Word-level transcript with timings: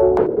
Thank 0.00 0.40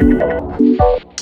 you. 0.00 1.17